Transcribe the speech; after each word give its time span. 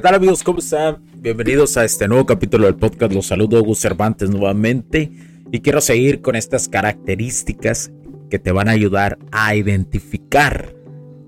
¿Qué 0.00 0.04
tal 0.04 0.14
amigos? 0.14 0.42
¿Cómo 0.42 0.60
están? 0.60 1.04
Bienvenidos 1.18 1.76
a 1.76 1.84
este 1.84 2.08
nuevo 2.08 2.24
capítulo 2.24 2.64
del 2.64 2.76
podcast. 2.76 3.12
Los 3.12 3.26
saludo 3.26 3.60
Hugo 3.60 3.74
Cervantes 3.74 4.30
nuevamente 4.30 5.12
y 5.52 5.60
quiero 5.60 5.82
seguir 5.82 6.22
con 6.22 6.36
estas 6.36 6.70
características 6.70 7.92
que 8.30 8.38
te 8.38 8.50
van 8.50 8.68
a 8.68 8.70
ayudar 8.70 9.18
a 9.30 9.54
identificar, 9.54 10.74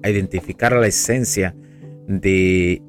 a 0.03 0.09
identificar 0.09 0.73
la 0.73 0.87
esencia 0.87 1.55
de, 2.09 2.83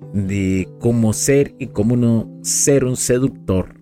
cómo 0.80 1.12
ser 1.12 1.54
y 1.60 1.68
cómo 1.68 1.98
no 1.98 2.32
ser 2.44 2.86
un 2.86 2.96
seductor 2.96 3.76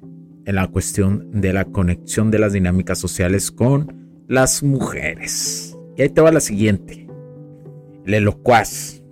en 0.48 0.56
la 0.56 0.70
cuestión 0.70 1.30
de 1.40 1.54
la 1.54 1.66
conexión 1.66 2.32
de 2.32 2.40
las 2.40 2.54
dinámicas 2.54 2.98
sociales 2.98 3.52
con 3.52 4.26
las 4.28 4.64
mujeres. 4.64 5.78
Y 5.98 6.02
ahí 6.02 6.10
te 6.10 6.22
va 6.22 6.32
la 6.32 6.40
siguiente. 6.40 7.08
El 8.08 8.24
locuaz. 8.24 9.04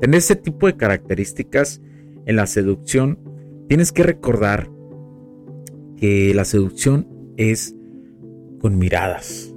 Tener 0.00 0.18
ese 0.18 0.34
tipo 0.34 0.66
de 0.66 0.76
características 0.76 1.80
en 2.28 2.36
la 2.36 2.46
seducción, 2.46 3.18
tienes 3.68 3.90
que 3.90 4.02
recordar 4.02 4.70
que 5.96 6.32
la 6.34 6.44
seducción 6.44 7.08
es 7.36 7.74
con 8.60 8.78
miradas, 8.78 9.54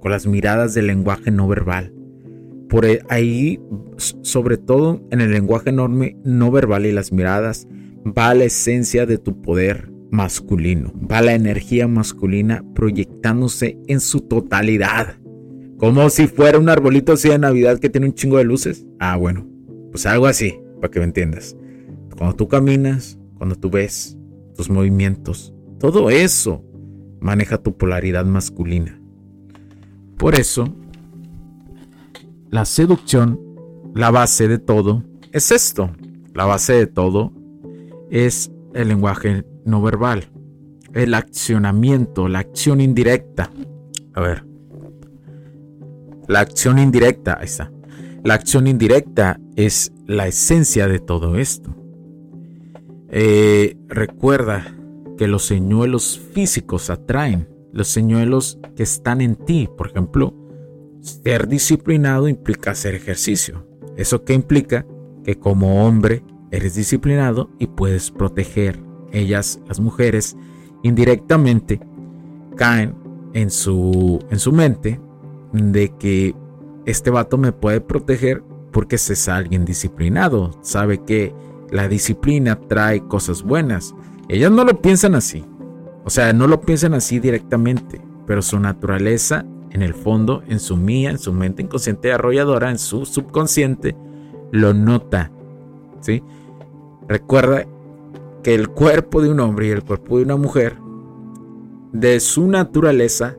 con 0.00 0.10
las 0.10 0.26
miradas 0.26 0.72
del 0.72 0.86
lenguaje 0.86 1.30
no 1.30 1.46
verbal. 1.48 1.92
Por 2.68 2.86
e, 2.86 3.02
ahí, 3.08 3.60
sobre 3.98 4.56
todo 4.56 5.06
en 5.10 5.20
el 5.20 5.32
lenguaje 5.32 5.70
enorme 5.70 6.16
no 6.24 6.50
verbal 6.50 6.86
y 6.86 6.92
las 6.92 7.12
miradas, 7.12 7.66
va 8.06 8.34
la 8.34 8.44
esencia 8.44 9.04
de 9.04 9.18
tu 9.18 9.42
poder 9.42 9.90
masculino, 10.10 10.92
va 11.10 11.20
la 11.20 11.34
energía 11.34 11.88
masculina 11.88 12.64
proyectándose 12.74 13.78
en 13.88 14.00
su 14.00 14.20
totalidad. 14.20 15.16
Como 15.76 16.08
si 16.08 16.28
fuera 16.28 16.58
un 16.58 16.68
arbolito 16.68 17.12
así 17.12 17.28
de 17.28 17.38
Navidad 17.38 17.80
que 17.80 17.90
tiene 17.90 18.06
un 18.06 18.14
chingo 18.14 18.38
de 18.38 18.44
luces. 18.44 18.86
Ah, 19.00 19.16
bueno, 19.16 19.46
pues 19.90 20.06
algo 20.06 20.26
así, 20.26 20.54
para 20.80 20.90
que 20.90 21.00
me 21.00 21.06
entiendas. 21.06 21.56
Cuando 22.20 22.36
tú 22.36 22.48
caminas, 22.48 23.18
cuando 23.38 23.56
tú 23.56 23.70
ves 23.70 24.18
tus 24.54 24.68
movimientos, 24.68 25.54
todo 25.78 26.10
eso 26.10 26.62
maneja 27.18 27.56
tu 27.56 27.78
polaridad 27.78 28.26
masculina. 28.26 29.00
Por 30.18 30.34
eso, 30.34 30.76
la 32.50 32.66
seducción, 32.66 33.40
la 33.94 34.10
base 34.10 34.48
de 34.48 34.58
todo, 34.58 35.02
es 35.32 35.50
esto. 35.50 35.92
La 36.34 36.44
base 36.44 36.74
de 36.74 36.86
todo 36.86 37.32
es 38.10 38.52
el 38.74 38.88
lenguaje 38.88 39.46
no 39.64 39.80
verbal, 39.80 40.24
el 40.92 41.14
accionamiento, 41.14 42.28
la 42.28 42.40
acción 42.40 42.82
indirecta. 42.82 43.50
A 44.12 44.20
ver. 44.20 44.44
La 46.28 46.40
acción 46.40 46.78
indirecta, 46.78 47.38
ahí 47.40 47.46
está. 47.46 47.72
La 48.22 48.34
acción 48.34 48.66
indirecta 48.66 49.40
es 49.56 49.90
la 50.06 50.26
esencia 50.26 50.86
de 50.86 50.98
todo 50.98 51.38
esto. 51.38 51.79
Eh, 53.10 53.76
recuerda 53.88 54.76
que 55.18 55.26
los 55.26 55.44
señuelos 55.44 56.20
físicos 56.32 56.90
atraen, 56.90 57.48
los 57.72 57.88
señuelos 57.88 58.58
que 58.76 58.82
están 58.82 59.20
en 59.20 59.36
ti. 59.36 59.68
Por 59.76 59.88
ejemplo, 59.88 60.34
ser 61.00 61.48
disciplinado 61.48 62.28
implica 62.28 62.70
hacer 62.70 62.94
ejercicio. 62.94 63.66
¿Eso 63.96 64.24
qué 64.24 64.34
implica? 64.34 64.86
Que 65.24 65.38
como 65.38 65.86
hombre 65.86 66.22
eres 66.50 66.74
disciplinado 66.74 67.50
y 67.58 67.66
puedes 67.66 68.10
proteger. 68.10 68.80
Ellas, 69.12 69.60
las 69.66 69.80
mujeres, 69.80 70.36
indirectamente 70.82 71.80
caen 72.56 72.94
en 73.34 73.50
su, 73.50 74.18
en 74.30 74.38
su 74.38 74.52
mente 74.52 75.00
de 75.52 75.92
que 75.98 76.34
este 76.86 77.10
vato 77.10 77.38
me 77.38 77.52
puede 77.52 77.80
proteger 77.80 78.42
porque 78.72 78.96
es 78.96 79.28
alguien 79.28 79.64
disciplinado. 79.64 80.58
Sabe 80.62 81.04
que 81.04 81.34
la 81.70 81.88
disciplina 81.88 82.58
trae 82.68 83.00
cosas 83.06 83.42
buenas. 83.42 83.94
Ellas 84.28 84.50
no 84.50 84.64
lo 84.64 84.80
piensan 84.80 85.14
así. 85.14 85.44
O 86.04 86.10
sea, 86.10 86.32
no 86.32 86.46
lo 86.46 86.60
piensan 86.60 86.94
así 86.94 87.18
directamente, 87.20 88.00
pero 88.26 88.42
su 88.42 88.58
naturaleza, 88.58 89.44
en 89.70 89.82
el 89.82 89.94
fondo, 89.94 90.42
en 90.48 90.58
su 90.60 90.76
mía, 90.76 91.10
en 91.10 91.18
su 91.18 91.32
mente 91.32 91.62
inconsciente 91.62 92.12
arrolladora, 92.12 92.70
en 92.70 92.78
su 92.78 93.04
subconsciente, 93.04 93.96
lo 94.50 94.74
nota. 94.74 95.30
¿Sí? 96.00 96.22
Recuerda 97.08 97.66
que 98.42 98.54
el 98.54 98.68
cuerpo 98.68 99.20
de 99.20 99.30
un 99.30 99.40
hombre 99.40 99.68
y 99.68 99.70
el 99.70 99.84
cuerpo 99.84 100.18
de 100.18 100.24
una 100.24 100.36
mujer, 100.36 100.76
de 101.92 102.18
su 102.20 102.46
naturaleza, 102.46 103.36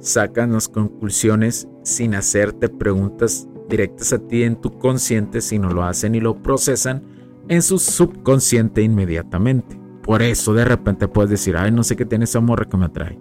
sacan 0.00 0.52
las 0.52 0.68
conclusiones 0.68 1.68
sin 1.82 2.14
hacerte 2.14 2.68
preguntas 2.68 3.48
directas 3.68 4.12
a 4.12 4.18
ti 4.18 4.42
en 4.42 4.56
tu 4.56 4.78
consciente, 4.78 5.40
sino 5.40 5.70
lo 5.70 5.84
hacen 5.84 6.14
y 6.14 6.20
lo 6.20 6.42
procesan 6.42 7.13
en 7.48 7.62
su 7.62 7.78
subconsciente 7.78 8.82
inmediatamente. 8.82 9.80
Por 10.02 10.22
eso 10.22 10.52
de 10.52 10.64
repente 10.64 11.08
puedes 11.08 11.30
decir, 11.30 11.56
ay, 11.56 11.72
no 11.72 11.82
sé 11.82 11.96
qué 11.96 12.04
tiene 12.04 12.24
esa 12.24 12.40
morra 12.40 12.66
que 12.66 12.76
me 12.76 12.86
atrae. 12.86 13.18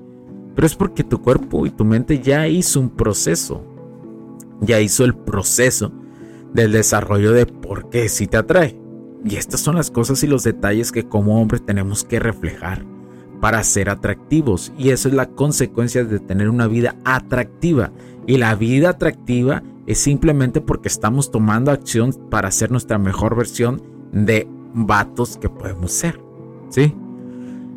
Pero 0.56 0.68
es 0.68 0.76
porque 0.76 1.04
tu 1.04 1.22
cuerpo 1.22 1.66
y 1.66 1.72
tu 1.72 1.86
mente 1.86 2.20
ya 2.20 2.48
hizo 2.48 2.80
un 2.80 2.90
proceso. 2.90 3.66
Ya 4.62 4.80
hizo 4.80 5.06
el 5.06 5.16
proceso 5.16 5.92
del 6.54 6.72
desarrollo 6.72 7.32
de 7.32 7.46
por 7.46 7.90
qué 7.90 8.10
sí 8.10 8.28
te 8.28 8.38
atrae. 8.38 8.80
Y 9.26 9.38
estas 9.38 9.62
son 9.62 9.76
las 9.76 9.90
cosas 9.90 10.24
y 10.24 10.28
los 10.28 10.44
detalles 10.44 10.92
que 10.92 11.08
como 11.08 11.42
hombres 11.42 11.66
tenemos 11.66 12.04
que 12.04 12.20
reflejar 12.20 12.86
para 13.40 13.64
ser 13.64 13.90
atractivos. 13.90 14.74
Y 14.78 14.90
eso 14.90 15.08
es 15.08 15.14
la 15.14 15.28
consecuencia 15.28 16.04
de 16.04 16.20
tener 16.20 16.50
una 16.50 16.68
vida 16.68 16.96
atractiva. 17.06 17.92
Y 18.28 18.38
la 18.38 18.56
vida 18.56 18.90
atractiva 18.90 19.64
es 19.88 19.98
simplemente 20.00 20.62
porque 20.62 20.88
estamos 20.88 21.32
tomando 21.32 21.72
acción 21.72 22.14
para 22.30 22.52
ser 22.52 22.72
nuestra 22.72 22.98
mejor 22.98 23.36
versión 23.36 23.93
de 24.14 24.48
vatos 24.74 25.38
que 25.38 25.50
podemos 25.50 25.92
ser. 25.92 26.20
¿Sí? 26.70 26.96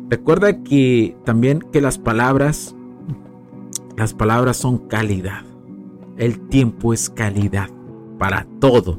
Recuerda 0.09 0.63
que 0.63 1.17
también 1.25 1.59
que 1.59 1.81
las 1.81 1.97
palabras, 1.97 2.75
las 3.97 4.13
palabras 4.13 4.55
son 4.55 4.77
calidad. 4.77 5.43
El 6.17 6.39
tiempo 6.47 6.93
es 6.93 7.09
calidad 7.09 7.69
para 8.17 8.47
todo. 8.59 8.97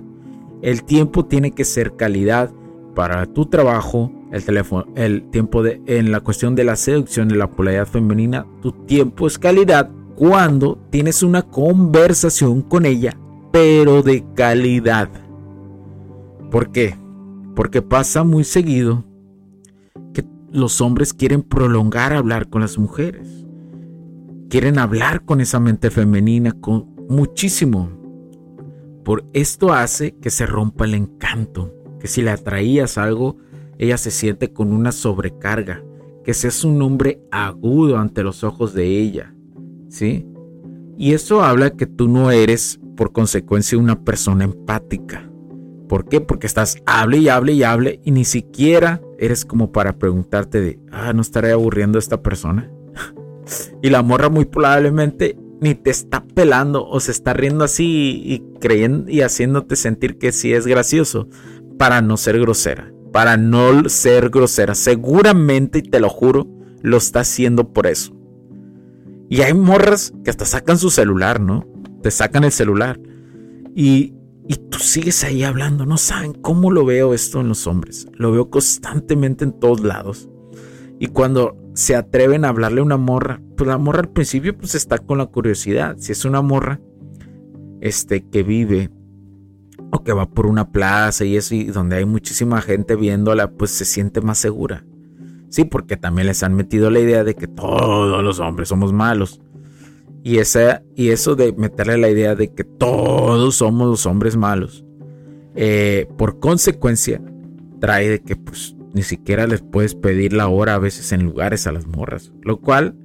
El 0.60 0.84
tiempo 0.84 1.24
tiene 1.24 1.52
que 1.52 1.64
ser 1.64 1.96
calidad 1.96 2.52
para 2.94 3.26
tu 3.26 3.46
trabajo, 3.46 4.12
el 4.32 4.44
teléfono, 4.44 4.86
el 4.96 5.30
tiempo 5.30 5.62
de 5.62 5.80
en 5.86 6.12
la 6.12 6.20
cuestión 6.20 6.54
de 6.54 6.64
la 6.64 6.76
seducción 6.76 7.30
y 7.30 7.34
la 7.34 7.50
polaridad 7.50 7.86
femenina, 7.86 8.44
tu 8.60 8.72
tiempo 8.72 9.26
es 9.26 9.38
calidad 9.38 9.90
cuando 10.16 10.78
tienes 10.90 11.22
una 11.22 11.42
conversación 11.42 12.62
con 12.62 12.84
ella, 12.84 13.16
pero 13.52 14.02
de 14.02 14.24
calidad. 14.34 15.08
¿Por 16.50 16.70
qué? 16.72 16.96
Porque 17.58 17.82
pasa 17.82 18.22
muy 18.22 18.44
seguido 18.44 19.04
que 20.14 20.24
los 20.52 20.80
hombres 20.80 21.12
quieren 21.12 21.42
prolongar 21.42 22.12
hablar 22.12 22.48
con 22.48 22.60
las 22.60 22.78
mujeres. 22.78 23.48
Quieren 24.48 24.78
hablar 24.78 25.24
con 25.24 25.40
esa 25.40 25.58
mente 25.58 25.90
femenina 25.90 26.52
con 26.52 26.94
muchísimo. 27.08 27.90
Por 29.04 29.24
esto 29.32 29.72
hace 29.72 30.14
que 30.18 30.30
se 30.30 30.46
rompa 30.46 30.84
el 30.84 30.94
encanto, 30.94 31.74
que 31.98 32.06
si 32.06 32.22
le 32.22 32.30
atraías 32.30 32.96
algo, 32.96 33.38
ella 33.76 33.98
se 33.98 34.12
siente 34.12 34.52
con 34.52 34.72
una 34.72 34.92
sobrecarga, 34.92 35.82
que 36.22 36.34
seas 36.34 36.62
un 36.62 36.80
hombre 36.80 37.24
agudo 37.32 37.98
ante 37.98 38.22
los 38.22 38.44
ojos 38.44 38.72
de 38.72 39.00
ella, 39.00 39.34
¿sí? 39.88 40.28
Y 40.96 41.12
eso 41.12 41.42
habla 41.42 41.70
que 41.70 41.86
tú 41.86 42.06
no 42.06 42.30
eres, 42.30 42.78
por 42.96 43.10
consecuencia, 43.10 43.76
una 43.78 44.04
persona 44.04 44.44
empática. 44.44 45.28
¿Por 45.88 46.08
qué? 46.08 46.20
Porque 46.20 46.46
estás 46.46 46.76
hable 46.86 47.18
y 47.18 47.28
hable 47.28 47.52
y 47.52 47.62
hable 47.62 48.00
y 48.04 48.10
ni 48.10 48.24
siquiera 48.24 49.00
eres 49.18 49.44
como 49.44 49.72
para 49.72 49.98
preguntarte 49.98 50.60
de, 50.60 50.78
ah, 50.92 51.12
no 51.12 51.22
estaré 51.22 51.52
aburriendo 51.52 51.98
a 51.98 52.00
esta 52.00 52.22
persona. 52.22 52.70
y 53.82 53.90
la 53.90 54.02
morra 54.02 54.28
muy 54.28 54.44
probablemente 54.44 55.38
ni 55.60 55.74
te 55.74 55.90
está 55.90 56.24
pelando 56.24 56.86
o 56.86 57.00
se 57.00 57.10
está 57.10 57.32
riendo 57.32 57.64
así 57.64 58.22
y, 58.24 58.44
creyendo 58.60 59.10
y 59.10 59.22
haciéndote 59.22 59.74
sentir 59.74 60.18
que 60.18 60.30
sí 60.30 60.52
es 60.52 60.66
gracioso 60.66 61.28
para 61.78 62.00
no 62.00 62.16
ser 62.16 62.38
grosera 62.38 62.92
para 63.12 63.36
no 63.36 63.88
ser 63.88 64.30
grosera. 64.30 64.74
Seguramente, 64.74 65.78
y 65.78 65.82
te 65.82 66.00
lo 66.00 66.08
juro, 66.08 66.46
lo 66.82 66.96
está 66.96 67.20
haciendo 67.20 67.72
por 67.72 67.86
eso. 67.86 68.14
Y 69.28 69.42
hay 69.42 69.54
morras 69.54 70.12
que 70.24 70.30
hasta 70.30 70.44
sacan 70.44 70.78
su 70.78 70.90
celular, 70.90 71.40
¿no? 71.40 71.66
Te 72.02 72.10
sacan 72.10 72.44
el 72.44 72.52
celular. 72.52 72.98
Y, 73.74 74.14
y 74.48 74.56
tú 74.56 74.78
sigues 74.78 75.22
ahí 75.24 75.44
hablando. 75.44 75.84
No 75.84 75.98
saben 75.98 76.32
cómo 76.32 76.70
lo 76.70 76.86
veo 76.86 77.12
esto 77.12 77.40
en 77.40 77.48
los 77.48 77.66
hombres. 77.66 78.08
Lo 78.14 78.32
veo 78.32 78.48
constantemente 78.48 79.44
en 79.44 79.52
todos 79.52 79.82
lados. 79.82 80.28
Y 80.98 81.08
cuando 81.08 81.56
se 81.74 81.94
atreven 81.94 82.44
a 82.44 82.48
hablarle 82.48 82.80
a 82.80 82.84
una 82.84 82.96
morra, 82.96 83.42
pues 83.56 83.68
la 83.68 83.76
morra 83.76 84.00
al 84.00 84.08
principio 84.08 84.56
pues 84.56 84.74
está 84.74 84.98
con 84.98 85.18
la 85.18 85.26
curiosidad. 85.26 85.96
Si 85.98 86.12
es 86.12 86.24
una 86.24 86.40
morra 86.40 86.80
este, 87.82 88.26
que 88.26 88.42
vive 88.42 88.90
o 89.92 90.02
que 90.02 90.14
va 90.14 90.28
por 90.28 90.46
una 90.46 90.72
plaza 90.72 91.26
y 91.26 91.36
eso, 91.36 91.54
y 91.54 91.64
donde 91.64 91.96
hay 91.96 92.06
muchísima 92.06 92.62
gente 92.62 92.96
viéndola, 92.96 93.50
pues 93.50 93.70
se 93.70 93.84
siente 93.84 94.22
más 94.22 94.38
segura. 94.38 94.84
Sí, 95.50 95.64
porque 95.64 95.96
también 95.96 96.26
les 96.26 96.42
han 96.42 96.54
metido 96.54 96.90
la 96.90 97.00
idea 97.00 97.22
de 97.22 97.34
que 97.34 97.46
todos 97.46 98.24
los 98.24 98.40
hombres 98.40 98.68
somos 98.68 98.92
malos. 98.92 99.40
Y, 100.22 100.38
esa, 100.38 100.82
y 100.94 101.10
eso 101.10 101.36
de 101.36 101.52
meterle 101.52 101.96
la 101.96 102.10
idea 102.10 102.34
de 102.34 102.52
que 102.52 102.64
todos 102.64 103.56
somos 103.56 103.88
los 103.88 104.06
hombres 104.06 104.36
malos, 104.36 104.84
eh, 105.54 106.06
por 106.18 106.38
consecuencia, 106.38 107.22
trae 107.80 108.08
de 108.08 108.20
que 108.20 108.36
pues 108.36 108.74
ni 108.92 109.02
siquiera 109.02 109.46
les 109.46 109.62
puedes 109.62 109.94
pedir 109.94 110.32
la 110.32 110.48
hora 110.48 110.74
a 110.74 110.78
veces 110.78 111.12
en 111.12 111.22
lugares 111.24 111.66
a 111.66 111.72
las 111.72 111.86
morras. 111.86 112.32
Lo 112.42 112.60
cual 112.60 112.96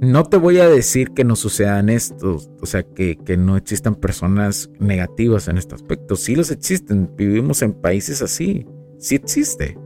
no 0.00 0.24
te 0.24 0.38
voy 0.38 0.58
a 0.58 0.68
decir 0.68 1.10
que 1.10 1.24
no 1.24 1.36
sucedan 1.36 1.90
estos, 1.90 2.50
o 2.60 2.66
sea, 2.66 2.82
que, 2.82 3.18
no 3.36 3.58
existan 3.58 3.94
personas 3.94 4.70
negativas 4.78 5.46
en 5.48 5.58
este 5.58 5.74
aspecto. 5.74 6.16
Sí 6.16 6.34
los 6.34 6.50
existen, 6.50 7.10
vivimos 7.16 7.60
en 7.60 7.74
países 7.74 8.22
así, 8.22 8.66
sí 8.98 9.16
existe, 9.16 9.78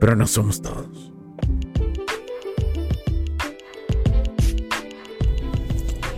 pero 0.00 0.16
no 0.16 0.26
somos 0.26 0.60
todos. 0.60 1.13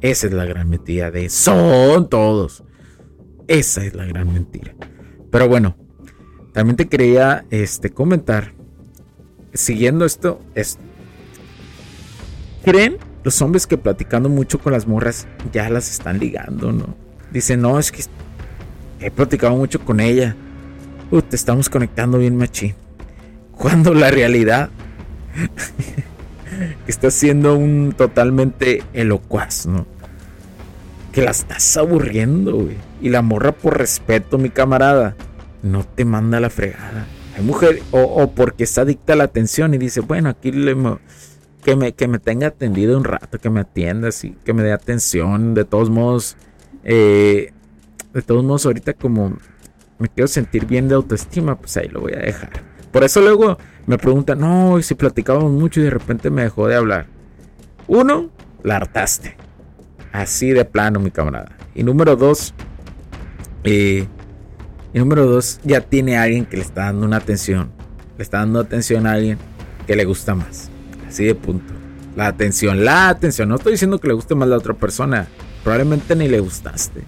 Esa 0.00 0.26
es 0.26 0.32
la 0.32 0.44
gran 0.44 0.68
mentira 0.68 1.10
de 1.10 1.28
son 1.28 2.08
todos. 2.08 2.64
Esa 3.48 3.84
es 3.84 3.94
la 3.94 4.06
gran 4.06 4.32
mentira. 4.32 4.74
Pero 5.30 5.48
bueno, 5.48 5.76
también 6.52 6.76
te 6.76 6.88
quería 6.88 7.44
este, 7.50 7.90
comentar, 7.90 8.54
siguiendo 9.52 10.04
esto, 10.04 10.40
¿creen 12.64 12.98
los 13.22 13.40
hombres 13.42 13.66
que 13.66 13.76
platicando 13.76 14.28
mucho 14.28 14.58
con 14.58 14.72
las 14.72 14.86
morras 14.86 15.26
ya 15.52 15.68
las 15.68 15.90
están 15.90 16.18
ligando, 16.18 16.72
no? 16.72 16.96
Dicen, 17.30 17.60
no, 17.60 17.78
es 17.78 17.92
que 17.92 18.02
he 19.00 19.10
platicado 19.10 19.54
mucho 19.54 19.80
con 19.84 20.00
ella. 20.00 20.34
te 21.28 21.36
estamos 21.36 21.68
conectando 21.68 22.18
bien 22.18 22.36
machín. 22.36 22.74
Cuando 23.52 23.94
la 23.94 24.10
realidad 24.10 24.70
que 26.84 26.90
está 26.90 27.10
siendo 27.10 27.56
un 27.56 27.94
totalmente 27.96 28.82
elocuaz, 28.92 29.66
¿no? 29.66 29.86
Que 31.12 31.22
la 31.22 31.30
estás 31.30 31.76
aburriendo, 31.76 32.54
güey. 32.54 32.76
Y 33.00 33.08
la 33.08 33.22
morra 33.22 33.52
por 33.52 33.78
respeto, 33.78 34.38
mi 34.38 34.50
camarada, 34.50 35.16
no 35.62 35.84
te 35.84 36.04
manda 36.04 36.40
la 36.40 36.50
fregada. 36.50 37.06
Hay 37.36 37.44
mujer, 37.44 37.82
o, 37.90 38.30
porque 38.32 38.64
está 38.64 38.82
adicta 38.82 39.14
a 39.14 39.16
la 39.16 39.24
atención 39.24 39.74
y 39.74 39.78
dice, 39.78 40.00
bueno, 40.00 40.28
aquí 40.28 40.52
le, 40.52 40.76
que, 41.64 41.76
me, 41.76 41.92
que 41.92 42.08
me 42.08 42.18
tenga 42.18 42.48
atendido 42.48 42.96
un 42.96 43.04
rato, 43.04 43.38
que 43.38 43.50
me 43.50 43.60
atienda, 43.60 44.08
así, 44.08 44.36
que 44.44 44.52
me 44.52 44.62
dé 44.62 44.72
atención. 44.72 45.54
De 45.54 45.64
todos 45.64 45.90
modos, 45.90 46.36
eh, 46.84 47.52
de 48.12 48.22
todos 48.22 48.44
modos, 48.44 48.66
ahorita 48.66 48.94
como 48.94 49.38
me 49.98 50.08
quiero 50.08 50.28
sentir 50.28 50.66
bien 50.66 50.88
de 50.88 50.94
autoestima, 50.94 51.58
pues 51.58 51.76
ahí 51.76 51.88
lo 51.88 52.00
voy 52.00 52.14
a 52.14 52.20
dejar. 52.20 52.69
Por 52.92 53.04
eso 53.04 53.20
luego 53.20 53.58
me 53.86 53.98
preguntan, 53.98 54.40
no, 54.40 54.80
si 54.82 54.94
platicábamos 54.94 55.52
mucho 55.52 55.80
y 55.80 55.84
de 55.84 55.90
repente 55.90 56.30
me 56.30 56.42
dejó 56.42 56.68
de 56.68 56.76
hablar. 56.76 57.06
Uno, 57.86 58.30
la 58.62 58.76
hartaste. 58.76 59.36
Así 60.12 60.50
de 60.50 60.64
plano, 60.64 61.00
mi 61.00 61.10
camarada. 61.10 61.56
Y 61.74 61.82
número 61.82 62.16
dos, 62.16 62.52
eh, 63.64 64.06
y 64.92 64.98
número 64.98 65.26
dos, 65.26 65.60
ya 65.62 65.80
tiene 65.80 66.18
alguien 66.18 66.46
que 66.46 66.56
le 66.56 66.62
está 66.62 66.84
dando 66.84 67.06
una 67.06 67.18
atención. 67.18 67.70
Le 68.16 68.22
está 68.22 68.38
dando 68.38 68.60
atención 68.60 69.06
a 69.06 69.12
alguien 69.12 69.38
que 69.86 69.94
le 69.94 70.04
gusta 70.04 70.34
más. 70.34 70.70
Así 71.08 71.24
de 71.24 71.34
punto. 71.34 71.72
La 72.16 72.26
atención, 72.26 72.84
la 72.84 73.08
atención. 73.08 73.48
No 73.48 73.56
estoy 73.56 73.72
diciendo 73.72 73.98
que 74.00 74.08
le 74.08 74.14
guste 74.14 74.34
más 74.34 74.48
la 74.48 74.56
otra 74.56 74.74
persona. 74.74 75.28
Probablemente 75.62 76.16
ni 76.16 76.28
le 76.28 76.40
gustaste. 76.40 77.02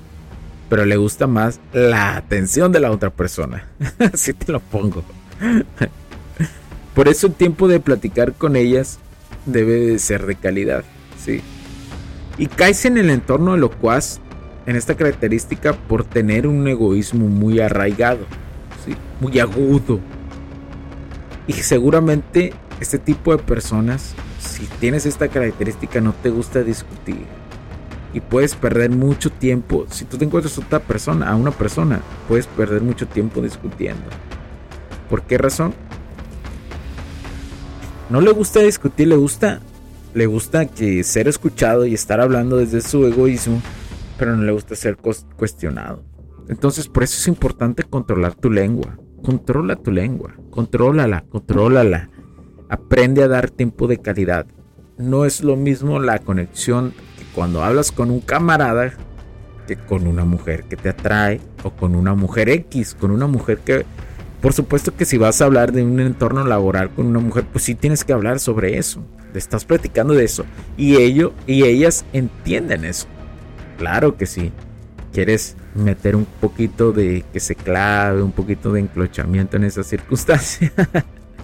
Pero 0.69 0.87
le 0.87 0.97
gusta 0.97 1.27
más 1.27 1.61
la 1.73 2.17
atención 2.17 2.73
de 2.73 2.81
la 2.81 2.91
otra 2.93 3.11
persona. 3.11 3.69
Así 4.13 4.33
te 4.33 4.53
lo 4.53 4.61
pongo. 4.61 5.05
Por 6.95 7.09
eso 7.09 7.27
el 7.29 7.35
tiempo 7.35 7.69
de 7.69 7.81
platicar 7.81 8.35
con 8.35 8.57
ellas 8.57 8.99
debe 9.47 9.73
de 9.73 9.99
ser 9.99 10.27
de 10.27 10.35
calidad, 10.35 10.85
¿sí? 11.23 11.41
Y 12.39 12.47
caes 12.47 12.85
en 12.85 12.99
el 12.99 13.11
entorno 13.11 13.57
locuaz 13.57 14.21
en 14.67 14.77
esta 14.77 14.95
característica 14.95 15.73
por 15.73 16.05
tener 16.05 16.47
un 16.47 16.67
egoísmo 16.69 17.29
muy 17.29 17.61
arraigado, 17.61 18.27
¿sí? 18.85 18.95
muy 19.21 19.39
agudo. 19.39 20.01
Y 21.47 21.55
seguramente 21.55 22.53
este 22.81 22.99
tipo 22.99 23.37
de 23.37 23.43
personas, 23.43 24.15
si 24.39 24.67
tienes 24.81 25.07
esta 25.07 25.29
característica, 25.29 26.01
no 26.01 26.13
te 26.13 26.31
gusta 26.31 26.63
discutir. 26.63 27.25
Y 28.15 28.21
puedes 28.21 28.55
perder 28.55 28.91
mucho 28.91 29.31
tiempo. 29.31 29.87
Si 29.91 30.05
tú 30.05 30.19
te 30.19 30.25
encuentras 30.25 30.59
otra 30.59 30.81
persona, 30.81 31.31
a 31.31 31.37
una 31.37 31.51
persona, 31.51 32.01
puedes 32.29 32.47
perder 32.47 32.83
mucho 32.83 33.07
tiempo 33.09 33.41
discutiendo. 33.41 34.05
¿Por 35.13 35.25
qué 35.25 35.37
razón? 35.37 35.75
no 38.09 38.23
le 38.23 38.31
gusta 38.31 38.61
discutir, 38.61 39.09
le 39.09 39.17
gusta, 39.17 39.61
le 40.15 40.25
gusta 40.25 40.65
que 40.65 41.05
ser 41.05 41.29
escuchado 41.29 41.85
y 41.85 41.93
estar 41.93 42.19
hablando 42.19 42.57
desde 42.57 42.81
su 42.81 43.07
egoísmo, 43.07 43.61
pero 44.17 44.35
no 44.35 44.43
le 44.43 44.53
gusta 44.53 44.75
ser 44.75 44.97
cuestionado. 44.97 46.03
Entonces, 46.49 46.89
por 46.89 47.03
eso 47.03 47.19
es 47.19 47.29
importante 47.29 47.83
controlar 47.83 48.35
tu 48.37 48.51
lengua. 48.51 48.97
Controla 49.23 49.77
tu 49.77 49.91
lengua, 49.91 50.33
contrólala, 50.49 51.27
contrólala. 51.29 52.09
Aprende 52.71 53.23
a 53.23 53.29
dar 53.29 53.51
tiempo 53.51 53.89
de 53.89 53.99
calidad. 53.99 54.47
No 54.97 55.27
es 55.27 55.45
lo 55.45 55.57
mismo 55.57 55.99
la 55.99 56.21
conexión 56.21 56.95
que 57.19 57.25
cuando 57.35 57.63
hablas 57.63 57.93
con 57.93 58.11
un 58.11 58.21
camarada 58.21 58.95
que 59.67 59.77
con 59.77 60.07
una 60.07 60.25
mujer 60.25 60.65
que 60.65 60.77
te 60.77 60.89
atrae 60.89 61.39
o 61.65 61.71
con 61.71 61.97
una 61.97 62.15
mujer 62.15 62.49
X, 62.49 62.97
con 62.99 63.11
una 63.11 63.27
mujer 63.27 63.59
que 63.59 63.85
por 64.43 64.53
supuesto 64.53 64.95
que 64.97 65.05
si 65.05 65.19
vas 65.19 65.41
a 65.41 65.45
hablar 65.45 65.71
de 65.71 65.85
un 65.85 66.01
entorno 66.01 66.45
laboral 66.45 66.91
con 66.91 67.07
una 67.07 67.21
mujer, 67.21 67.47
pues 67.51 67.63
sí 67.63 67.77
tienes 67.77 68.05
que 68.05 68.13
hablar 68.13 68.41
sobre 68.41 68.77
eso. 68.77 69.07
Te 69.33 69.39
estás 69.39 69.65
platicando 69.65 70.15
de 70.15 70.25
eso 70.25 70.45
y 70.77 70.97
ellos 70.97 71.31
y 71.47 71.63
ellas 71.63 72.05
entienden 72.13 72.85
eso. 72.85 73.07
Claro 73.79 74.17
que 74.17 74.27
sí. 74.27 74.53
Quieres 75.13 75.57
meter 75.77 76.17
un 76.17 76.25
poquito 76.25 76.91
de 76.91 77.25
que 77.33 77.39
se 77.39 77.55
clave, 77.55 78.21
un 78.21 78.33
poquito 78.33 78.73
de 78.73 78.81
enclochamiento 78.81 79.57
en 79.59 79.65
esa 79.65 79.85
circunstancia. 79.85 80.73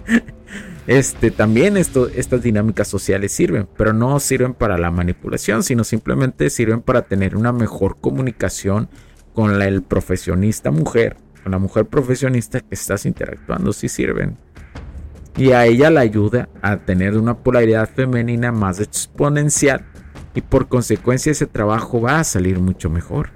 este 0.87 1.31
también 1.31 1.77
estas 1.77 2.43
dinámicas 2.43 2.89
sociales 2.89 3.31
sirven, 3.31 3.65
pero 3.77 3.93
no 3.93 4.19
sirven 4.19 4.53
para 4.53 4.77
la 4.77 4.91
manipulación, 4.91 5.63
sino 5.63 5.85
simplemente 5.85 6.49
sirven 6.49 6.81
para 6.81 7.03
tener 7.03 7.37
una 7.37 7.53
mejor 7.53 7.95
comunicación 8.01 8.89
con 9.33 9.61
el 9.61 9.83
profesionista 9.83 10.69
mujer 10.69 11.15
con 11.43 11.51
la 11.51 11.59
mujer 11.59 11.85
profesionista 11.85 12.59
que 12.59 12.75
estás 12.75 13.05
interactuando 13.05 13.73
si 13.73 13.89
sirven. 13.89 14.37
Y 15.37 15.51
a 15.51 15.65
ella 15.65 15.89
la 15.89 16.01
ayuda 16.01 16.49
a 16.61 16.77
tener 16.77 17.17
una 17.17 17.37
polaridad 17.37 17.89
femenina 17.89 18.51
más 18.51 18.79
exponencial 18.79 19.85
y 20.35 20.41
por 20.41 20.67
consecuencia 20.67 21.31
ese 21.31 21.47
trabajo 21.47 22.01
va 22.01 22.19
a 22.19 22.23
salir 22.23 22.59
mucho 22.59 22.89
mejor. 22.89 23.29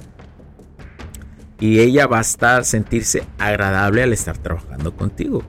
Y 1.59 1.79
ella 1.79 2.07
va 2.07 2.17
a 2.17 2.21
estar 2.21 2.65
sentirse 2.65 3.23
agradable 3.37 4.03
al 4.03 4.11
estar 4.11 4.37
trabajando 4.37 4.95
contigo. 4.95 5.43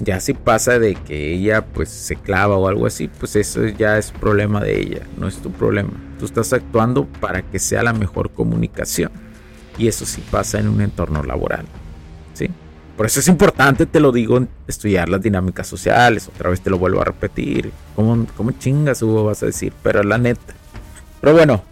Ya 0.00 0.20
si 0.20 0.32
pasa 0.32 0.78
de 0.78 0.94
que 0.94 1.34
ella 1.34 1.66
pues 1.66 1.88
se 1.88 2.14
clava 2.14 2.56
o 2.56 2.68
algo 2.68 2.86
así, 2.86 3.08
pues 3.08 3.34
eso 3.34 3.66
ya 3.66 3.98
es 3.98 4.12
problema 4.12 4.60
de 4.60 4.80
ella, 4.80 5.02
no 5.16 5.26
es 5.26 5.38
tu 5.38 5.50
problema. 5.50 5.90
Tú 6.20 6.24
estás 6.24 6.52
actuando 6.52 7.06
para 7.20 7.42
que 7.42 7.58
sea 7.58 7.82
la 7.82 7.92
mejor 7.92 8.30
comunicación. 8.30 9.10
Y 9.78 9.88
eso 9.88 10.04
sí 10.04 10.22
pasa 10.30 10.58
en 10.58 10.68
un 10.68 10.80
entorno 10.80 11.22
laboral. 11.22 11.64
¿sí? 12.34 12.50
Por 12.96 13.06
eso 13.06 13.20
es 13.20 13.28
importante, 13.28 13.86
te 13.86 14.00
lo 14.00 14.10
digo, 14.10 14.44
estudiar 14.66 15.08
las 15.08 15.22
dinámicas 15.22 15.66
sociales. 15.66 16.28
Otra 16.34 16.50
vez 16.50 16.60
te 16.60 16.68
lo 16.68 16.78
vuelvo 16.78 17.00
a 17.00 17.04
repetir. 17.04 17.70
¿Cómo, 17.94 18.26
cómo 18.36 18.50
chingas, 18.52 19.02
Hugo, 19.02 19.24
vas 19.24 19.42
a 19.42 19.46
decir? 19.46 19.72
Pero 19.82 20.02
la 20.02 20.18
neta. 20.18 20.54
Pero 21.20 21.32
bueno, 21.32 21.62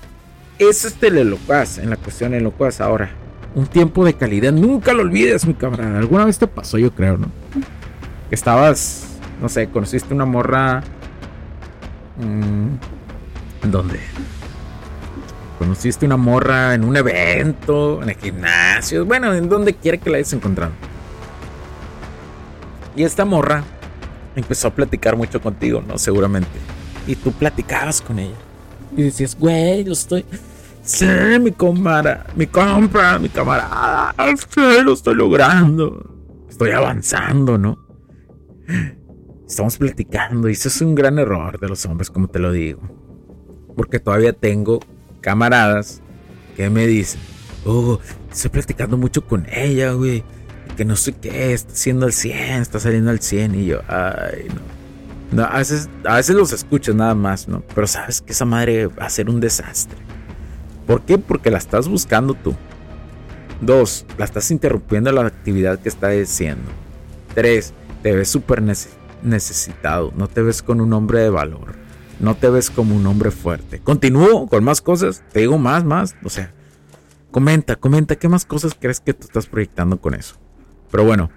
eso 0.58 0.86
es 0.86 0.94
telelocuaz 0.94 1.78
en 1.78 1.90
la 1.90 1.96
cuestión 1.96 2.30
de 2.30 2.40
locuaz. 2.40 2.80
Ahora, 2.80 3.10
un 3.56 3.66
tiempo 3.66 4.04
de 4.04 4.14
calidad. 4.14 4.52
Nunca 4.52 4.92
lo 4.92 5.02
olvides, 5.02 5.46
mi 5.46 5.54
cabrón. 5.54 5.96
Alguna 5.96 6.26
vez 6.26 6.38
te 6.38 6.46
pasó, 6.46 6.78
yo 6.78 6.92
creo, 6.92 7.16
¿no? 7.16 7.28
Que 8.28 8.34
estabas, 8.34 9.18
no 9.40 9.48
sé, 9.48 9.68
conociste 9.68 10.14
una 10.14 10.26
morra. 10.26 10.84
Mmm, 12.18 13.68
¿Dónde? 13.68 13.98
Conociste 15.58 16.04
una 16.04 16.16
morra 16.16 16.74
en 16.74 16.84
un 16.84 16.96
evento, 16.96 18.02
en 18.02 18.10
el 18.10 18.16
gimnasio, 18.16 19.06
bueno, 19.06 19.32
en 19.34 19.48
donde 19.48 19.74
quiera 19.74 19.96
que 19.96 20.10
la 20.10 20.18
hayas 20.18 20.32
encontrado. 20.32 20.72
Y 22.94 23.04
esta 23.04 23.24
morra 23.24 23.64
empezó 24.34 24.68
a 24.68 24.74
platicar 24.74 25.16
mucho 25.16 25.40
contigo, 25.40 25.82
¿no? 25.86 25.98
Seguramente. 25.98 26.58
Y 27.06 27.16
tú 27.16 27.32
platicabas 27.32 28.02
con 28.02 28.18
ella. 28.18 28.36
Y 28.96 29.02
decías, 29.02 29.36
güey, 29.38 29.84
lo 29.84 29.92
estoy. 29.92 30.24
Sí, 30.82 31.06
mi 31.40 31.52
cámara, 31.52 32.26
mi 32.36 32.46
compra, 32.46 33.18
mi 33.18 33.28
camarada. 33.28 34.14
Lo 34.84 34.92
estoy 34.92 35.14
logrando. 35.14 36.14
Estoy 36.48 36.70
avanzando, 36.70 37.58
¿no? 37.58 37.78
Estamos 39.48 39.76
platicando 39.78 40.48
y 40.48 40.52
eso 40.52 40.68
es 40.68 40.80
un 40.80 40.94
gran 40.94 41.18
error 41.18 41.58
de 41.60 41.68
los 41.68 41.84
hombres, 41.86 42.10
como 42.10 42.28
te 42.28 42.38
lo 42.38 42.52
digo. 42.52 42.80
Porque 43.76 43.98
todavía 43.98 44.32
tengo 44.32 44.80
camaradas 45.26 46.00
que 46.56 46.70
me 46.70 46.86
dicen, 46.86 47.20
oh, 47.64 47.98
estoy 48.30 48.48
platicando 48.48 48.96
mucho 48.96 49.26
con 49.26 49.44
ella, 49.50 49.90
güey. 49.90 50.22
Que 50.76 50.84
no 50.84 50.94
sé 50.94 51.14
qué, 51.14 51.52
está 51.52 51.72
haciendo 51.72 52.06
al 52.06 52.12
100, 52.12 52.62
está 52.62 52.78
saliendo 52.78 53.10
al 53.10 53.18
100. 53.18 53.56
Y 53.56 53.66
yo, 53.66 53.80
ay, 53.88 54.46
no. 55.32 55.42
a, 55.42 55.58
veces, 55.58 55.88
a 56.04 56.14
veces 56.14 56.36
los 56.36 56.52
escuchas 56.52 56.94
nada 56.94 57.16
más, 57.16 57.48
¿no? 57.48 57.64
Pero 57.74 57.88
sabes 57.88 58.20
que 58.20 58.30
esa 58.30 58.44
madre 58.44 58.86
va 58.86 59.06
a 59.06 59.10
ser 59.10 59.28
un 59.28 59.40
desastre. 59.40 59.98
¿Por 60.86 61.02
qué? 61.02 61.18
Porque 61.18 61.50
la 61.50 61.58
estás 61.58 61.88
buscando 61.88 62.34
tú. 62.34 62.54
Dos, 63.60 64.06
la 64.18 64.26
estás 64.26 64.52
interrumpiendo 64.52 65.10
la 65.10 65.22
actividad 65.22 65.80
que 65.80 65.88
está 65.88 66.10
haciendo. 66.10 66.70
Tres, 67.34 67.74
te 68.04 68.12
ves 68.12 68.28
súper 68.28 68.62
necesitado. 69.22 70.12
No 70.16 70.28
te 70.28 70.40
ves 70.40 70.62
con 70.62 70.80
un 70.80 70.92
hombre 70.92 71.18
de 71.18 71.30
valor 71.30 71.85
no 72.20 72.34
te 72.34 72.48
ves 72.48 72.70
como 72.70 72.96
un 72.96 73.06
hombre 73.06 73.30
fuerte. 73.30 73.80
Continúo 73.80 74.46
con 74.46 74.64
más 74.64 74.80
cosas, 74.80 75.22
te 75.32 75.40
digo 75.40 75.58
más, 75.58 75.84
más, 75.84 76.16
o 76.24 76.30
sea, 76.30 76.52
comenta, 77.30 77.76
comenta, 77.76 78.16
¿qué 78.16 78.28
más 78.28 78.44
cosas 78.44 78.76
crees 78.78 79.00
que 79.00 79.14
tú 79.14 79.26
estás 79.26 79.46
proyectando 79.46 80.00
con 80.00 80.14
eso? 80.14 80.36
Pero 80.90 81.04
bueno, 81.04 81.30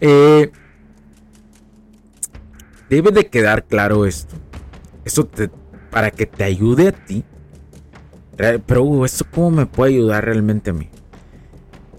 eh, 0.00 0.50
debe 2.88 3.10
de 3.12 3.28
quedar 3.28 3.64
claro 3.64 4.04
esto. 4.04 4.36
Eso 5.04 5.24
te, 5.24 5.50
para 5.90 6.10
que 6.10 6.26
te 6.26 6.44
ayude 6.44 6.88
a 6.88 6.92
ti. 6.92 7.24
Pero, 8.36 9.04
¿esto 9.04 9.26
cómo 9.30 9.50
me 9.50 9.66
puede 9.66 9.94
ayudar 9.94 10.24
realmente 10.24 10.70
a 10.70 10.72
mí? 10.72 10.88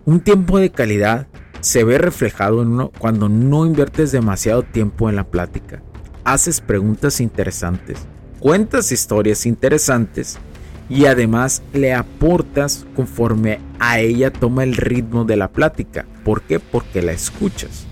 Un 0.05 0.21
tiempo 0.21 0.57
de 0.57 0.71
calidad 0.71 1.27
se 1.59 1.83
ve 1.83 1.99
reflejado 1.99 2.63
en 2.63 2.69
uno 2.69 2.91
cuando 2.97 3.29
no 3.29 3.67
inviertes 3.67 4.11
demasiado 4.11 4.63
tiempo 4.63 5.07
en 5.09 5.15
la 5.15 5.25
plática 5.25 5.83
haces 6.23 6.61
preguntas 6.61 7.21
interesantes, 7.21 7.99
cuentas 8.39 8.91
historias 8.91 9.45
interesantes 9.45 10.37
y 10.89 11.05
además 11.05 11.63
le 11.73 11.93
aportas 11.93 12.85
conforme 12.95 13.59
a 13.79 13.99
ella 13.99 14.31
toma 14.31 14.63
el 14.63 14.75
ritmo 14.75 15.23
de 15.23 15.37
la 15.37 15.47
plática. 15.47 16.05
¿Por 16.25 16.41
qué? 16.41 16.59
Porque 16.59 17.01
la 17.01 17.13
escuchas. 17.13 17.85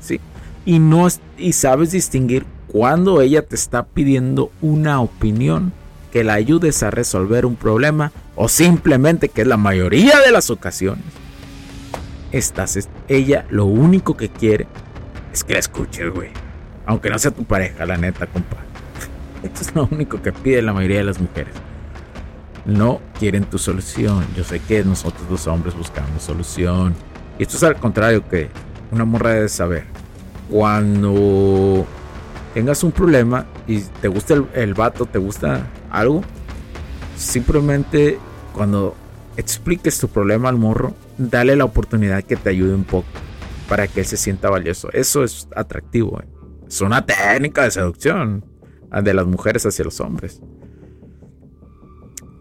¿sí? 0.00 0.20
Y, 0.66 0.78
no, 0.78 1.08
y 1.38 1.54
sabes 1.54 1.92
distinguir 1.92 2.44
cuando 2.68 3.20
ella 3.20 3.42
te 3.42 3.54
está 3.54 3.84
pidiendo 3.84 4.50
una 4.60 5.00
opinión 5.00 5.72
que 6.12 6.24
la 6.24 6.34
ayudes 6.34 6.82
a 6.82 6.90
resolver 6.90 7.46
un 7.46 7.56
problema 7.56 8.12
o 8.36 8.48
simplemente 8.48 9.30
que 9.30 9.42
es 9.42 9.46
la 9.46 9.56
mayoría 9.56 10.20
de 10.20 10.30
las 10.30 10.50
ocasiones. 10.50 11.04
Estás, 12.32 12.88
ella 13.08 13.46
lo 13.50 13.64
único 13.64 14.16
que 14.16 14.28
quiere 14.28 14.66
es 15.32 15.42
que 15.42 15.54
la 15.54 15.58
escuches, 15.58 16.12
güey. 16.12 16.30
Aunque 16.86 17.10
no 17.10 17.18
sea 17.18 17.30
tu 17.30 17.44
pareja, 17.44 17.86
la 17.86 17.96
neta, 17.96 18.26
compa. 18.26 18.56
Esto 19.42 19.62
es 19.62 19.74
lo 19.74 19.88
único 19.90 20.22
que 20.22 20.32
pide 20.32 20.62
la 20.62 20.72
mayoría 20.72 20.98
de 20.98 21.04
las 21.04 21.20
mujeres. 21.20 21.54
No 22.64 23.00
quieren 23.18 23.44
tu 23.44 23.58
solución. 23.58 24.24
Yo 24.36 24.44
sé 24.44 24.60
que 24.60 24.84
nosotros 24.84 25.22
los 25.28 25.46
hombres 25.46 25.74
buscamos 25.76 26.22
solución. 26.22 26.94
Y 27.38 27.42
esto 27.42 27.56
es 27.56 27.62
al 27.62 27.76
contrario 27.76 28.28
que 28.28 28.48
una 28.90 29.04
morra 29.04 29.30
debe 29.30 29.48
saber. 29.48 29.84
Cuando 30.48 31.86
tengas 32.54 32.84
un 32.84 32.92
problema 32.92 33.46
y 33.66 33.80
te 33.80 34.08
gusta 34.08 34.34
el, 34.34 34.46
el 34.54 34.74
vato, 34.74 35.06
te 35.06 35.18
gusta 35.18 35.66
algo, 35.90 36.22
simplemente 37.16 38.18
cuando 38.52 38.94
expliques 39.36 39.98
tu 39.98 40.08
problema 40.08 40.48
al 40.48 40.56
morro, 40.56 40.94
dale 41.18 41.56
la 41.56 41.64
oportunidad 41.64 42.22
que 42.22 42.36
te 42.36 42.50
ayude 42.50 42.74
un 42.74 42.84
poco 42.84 43.08
para 43.68 43.88
que 43.88 44.00
él 44.00 44.06
se 44.06 44.16
sienta 44.16 44.50
valioso. 44.50 44.90
Eso 44.92 45.24
es 45.24 45.48
atractivo. 45.56 46.20
¿eh? 46.20 46.31
Es 46.72 46.80
una 46.80 47.04
técnica 47.04 47.64
de 47.64 47.70
seducción 47.70 48.46
de 48.90 49.12
las 49.12 49.26
mujeres 49.26 49.66
hacia 49.66 49.84
los 49.84 50.00
hombres. 50.00 50.40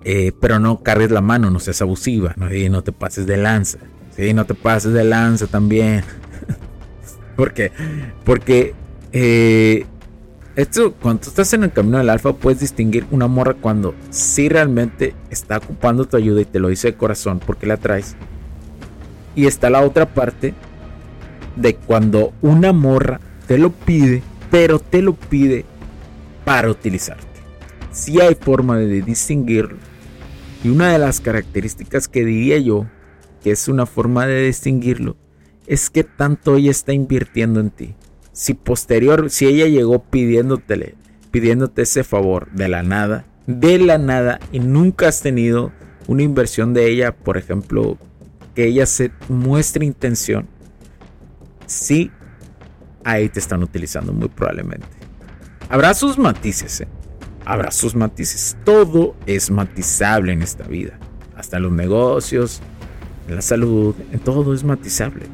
Eh, 0.06 0.32
pero 0.40 0.58
no 0.58 0.82
cargues 0.84 1.12
la 1.12 1.20
mano, 1.20 1.52
no 1.52 1.60
seas 1.60 1.82
abusiva, 1.82 2.34
no, 2.38 2.52
y 2.54 2.70
no 2.70 2.82
te 2.82 2.94
pases 2.94 3.28
de 3.28 3.36
lanza. 3.36 3.80
Sí, 4.16 4.34
no 4.34 4.46
te 4.46 4.54
pases 4.54 4.94
de 4.94 5.04
lanza 5.04 5.48
también. 5.48 6.06
porque, 7.36 7.74
porque 8.24 8.74
eh, 9.12 9.86
esto, 10.56 10.94
cuando 10.94 11.24
estás 11.24 11.52
en 11.52 11.66
el 11.66 11.74
camino 11.74 11.98
del 11.98 12.10
alfa, 12.10 12.32
puedes 12.32 12.62
distinguir 12.62 13.06
una 13.12 13.28
morra 13.28 13.56
cuando 13.56 13.96
sí 14.12 14.48
realmente 14.48 15.14
está 15.30 15.58
ocupando 15.58 16.06
tu 16.06 16.16
ayuda 16.16 16.40
y 16.40 16.46
te 16.46 16.60
lo 16.60 16.70
dice 16.70 16.92
de 16.92 16.98
corazón 16.98 17.42
porque 17.46 17.66
la 17.66 17.76
traes. 17.76 18.16
Y 19.36 19.48
está 19.48 19.70
la 19.70 19.82
otra 19.82 20.14
parte 20.14 20.54
de 21.58 21.76
cuando 21.76 22.32
una 22.42 22.72
morra 22.72 23.20
te 23.52 23.58
lo 23.58 23.72
pide, 23.72 24.24
pero 24.50 24.80
te 24.80 25.02
lo 25.02 25.14
pide 25.14 25.66
para 26.46 26.72
utilizarte. 26.72 27.26
Si 27.92 28.22
hay 28.22 28.34
forma 28.34 28.78
de 28.78 29.02
distinguirlo. 29.02 29.76
Y 30.64 30.70
una 30.70 30.94
de 30.94 30.98
las 30.98 31.20
características 31.20 32.08
que 32.08 32.24
diría 32.24 32.60
yo 32.60 32.86
que 33.44 33.52
es 33.52 33.68
una 33.68 33.86
forma 33.86 34.26
de 34.26 34.44
distinguirlo 34.44 35.18
es 35.68 35.90
que 35.90 36.06
tanto 36.06 36.56
ella 36.56 36.72
está 36.72 36.94
invirtiendo 36.94 37.60
en 37.60 37.72
ti. 37.72 37.94
Si 38.32 38.54
posterior, 38.54 39.30
si 39.30 39.48
ella 39.48 39.68
llegó 39.68 40.02
pidiéndotele, 40.02 40.96
pidiéndote 41.32 41.82
ese 41.82 42.06
favor 42.06 42.50
de 42.54 42.70
la 42.70 42.84
nada, 42.84 43.26
de 43.48 43.80
la 43.80 43.98
nada 43.98 44.40
y 44.54 44.62
nunca 44.62 45.10
has 45.10 45.22
tenido 45.22 45.74
una 46.08 46.24
inversión 46.24 46.74
de 46.74 46.90
ella, 46.90 47.14
por 47.18 47.36
ejemplo, 47.36 47.98
que 48.56 48.68
ella 48.68 48.86
se 48.86 49.12
muestre 49.28 49.86
intención, 49.86 50.48
sí, 51.66 52.12
ahí 53.04 53.30
te 53.30 53.40
están 53.40 53.64
utilizando 53.64 54.14
muy 54.14 54.30
probablemente. 54.30 54.88
Habrá 55.70 55.94
sus 55.94 56.18
matices, 56.18 56.82
¿eh? 56.82 56.88
habrá 57.46 57.72
sus 57.72 57.96
matices. 57.96 58.58
Todo 58.64 59.16
es 59.26 59.52
matizable 59.52 60.34
en 60.34 60.42
esta 60.42 60.66
vida, 60.66 60.98
hasta 61.36 61.58
en 61.58 61.64
los 61.64 61.72
negocios, 61.72 62.62
en 63.28 63.36
la 63.36 63.42
salud, 63.42 63.96
en 64.12 64.20
todo 64.20 64.54
es 64.54 64.64
matizable. 64.64 65.26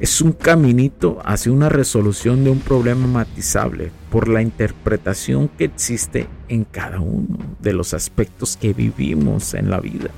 Es 0.00 0.22
un 0.22 0.32
caminito 0.32 1.18
hacia 1.24 1.52
una 1.52 1.68
resolución 1.68 2.42
de 2.42 2.50
un 2.50 2.60
problema 2.60 3.06
matizable 3.06 3.92
por 4.10 4.28
la 4.28 4.40
interpretación 4.40 5.48
que 5.48 5.64
existe 5.64 6.26
en 6.48 6.64
cada 6.64 7.00
uno 7.00 7.36
de 7.60 7.74
los 7.74 7.92
aspectos 7.92 8.56
que 8.56 8.72
vivimos 8.72 9.52
en 9.52 9.68
la 9.70 9.78
vida. 9.78 10.10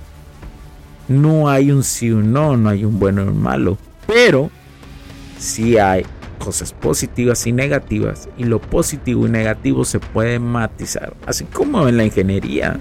No 1.09 1.49
hay 1.49 1.73
un 1.73 1.83
sí 1.83 2.13
o 2.13 2.19
un 2.19 2.33
no, 2.33 2.57
no 2.57 2.69
hay 2.69 2.85
un 2.85 3.01
bueno 3.01 3.23
o 3.23 3.27
un 3.27 3.43
malo, 3.43 3.77
pero 4.07 4.51
sí 5.37 5.79
hay 5.79 6.07
cosas 6.45 6.73
positivas 6.73 7.47
y 7.47 7.53
negativas 7.53 8.29
y 8.37 8.45
lo 8.45 8.61
positivo 8.61 9.27
y 9.27 9.31
negativo 9.31 9.85
se 9.85 10.01
puede 10.01 10.39
matizar, 10.39 11.15
así 11.27 11.45
como 11.45 11.89
en 11.89 11.97
la 11.97 12.05
ingeniería. 12.05 12.79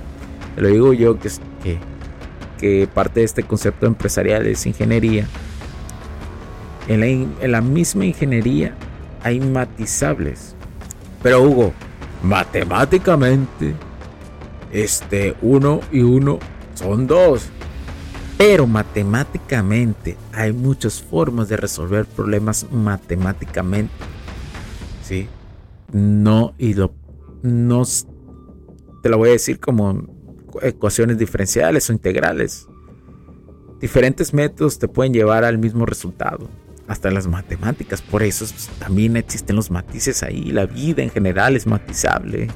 Te 0.56 0.62
lo 0.62 0.68
digo 0.70 0.94
yo 0.94 1.18
que, 1.20 1.30
que, 2.60 2.88
parte 2.88 3.22
de 3.22 3.26
este 3.26 3.44
concepto 3.44 3.86
empresarial 3.86 4.46
es 4.48 4.66
ingeniería 4.66 5.28
en 6.88 7.52
la, 7.52 7.62
misma 7.62 8.06
ingeniería 8.06 8.76
hay 9.24 9.40
matizables. 9.40 10.56
Pero 11.22 11.44
Hugo, 11.44 11.74
matemáticamente, 12.24 13.74
este 14.72 15.36
uno 15.42 15.82
y 15.92 16.02
uno 16.02 16.40
son 16.74 17.08
dos. 17.08 17.50
Pero 18.44 18.66
matemáticamente 18.66 20.18
hay 20.34 20.52
muchas 20.52 21.00
formas 21.00 21.48
de 21.48 21.58
resolver 21.58 22.08
problemas 22.08 22.66
matemáticamente. 22.72 23.94
¿Sí? 25.04 25.28
No, 25.92 26.56
y 26.58 26.74
lo. 26.74 26.92
No. 27.44 27.84
Te 29.04 29.10
lo 29.10 29.20
voy 29.20 29.30
a 29.30 29.34
decir 29.34 29.60
como 29.60 30.08
ecuaciones 30.64 31.20
diferenciales 31.20 31.88
o 31.92 31.94
integrales. 31.94 32.68
Diferentes 33.80 34.34
métodos 34.34 34.80
te 34.80 34.88
pueden 34.88 35.14
llevar 35.14 35.44
al 35.44 35.60
mismo 35.60 35.86
resultado 35.86 36.50
hasta 36.88 37.12
las 37.12 37.28
matemáticas. 37.28 38.02
Por 38.02 38.24
eso 38.24 38.48
también 38.80 39.18
existen 39.18 39.56
los 39.56 39.70
matices 39.70 40.24
ahí. 40.24 40.46
La 40.46 40.66
vida 40.66 41.04
en 41.04 41.12
general 41.12 41.56
es 41.56 41.68
matizable. 41.68 42.48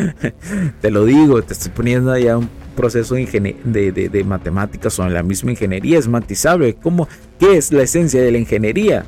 te 0.80 0.90
lo 0.90 1.04
digo, 1.04 1.40
te 1.42 1.52
estoy 1.52 1.70
poniendo 1.70 2.10
allá 2.10 2.36
un 2.36 2.48
proceso 2.74 3.14
de, 3.14 3.92
de, 3.92 4.24
matemáticas 4.24 4.98
o 4.98 5.06
en 5.06 5.14
la 5.14 5.22
misma 5.22 5.52
ingeniería 5.52 5.98
es 5.98 6.08
matizable. 6.08 6.74
¿Cómo? 6.74 7.08
¿Qué 7.38 7.56
es 7.56 7.72
la 7.72 7.82
esencia 7.82 8.22
de 8.22 8.32
la 8.32 8.38
ingeniería? 8.38 9.04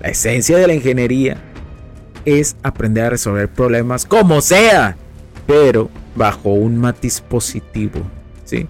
La 0.00 0.08
esencia 0.08 0.58
de 0.58 0.66
la 0.66 0.74
ingeniería 0.74 1.36
es 2.24 2.56
aprender 2.62 3.04
a 3.04 3.10
resolver 3.10 3.48
problemas 3.48 4.04
como 4.04 4.40
sea, 4.40 4.96
pero 5.46 5.88
bajo 6.14 6.50
un 6.50 6.78
matiz 6.78 7.20
positivo. 7.20 8.00
¿Sí? 8.44 8.66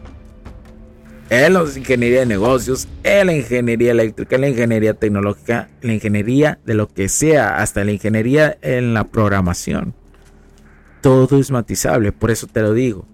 en 1.31 1.53
la 1.53 1.63
ingeniería 1.63 2.21
de 2.21 2.27
negocios, 2.27 2.89
en 3.03 3.27
la 3.27 3.35
ingeniería 3.35 3.91
eléctrica, 3.91 4.37
en 4.37 4.41
la 4.41 4.49
ingeniería 4.49 4.95
tecnológica, 4.95 5.69
en 5.83 5.89
la 5.89 5.95
ingeniería 5.95 6.59
de 6.65 6.75
lo 6.75 6.89
que 6.89 7.09
sea, 7.09 7.59
hasta 7.59 7.85
la 7.85 7.93
ingeniería 7.93 8.57
en 8.63 8.95
la 8.95 9.05
programación. 9.05 9.95
Todo 11.03 11.39
es 11.39 11.51
matizable, 11.51 12.13
por 12.13 12.31
eso 12.31 12.47
te 12.47 12.63
lo 12.63 12.73
digo. 12.73 13.07